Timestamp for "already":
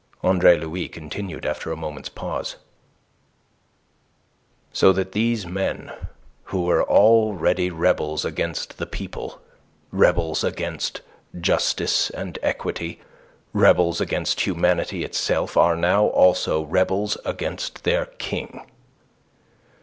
6.83-7.69